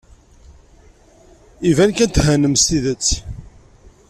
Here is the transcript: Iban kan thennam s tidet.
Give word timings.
Iban 1.69 1.91
kan 1.97 2.11
thennam 2.11 2.55
s 2.61 2.63
tidet. 2.67 3.07